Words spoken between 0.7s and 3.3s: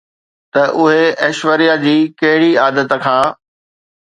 اهي ايشوريا جي ڪهڙي عادت کان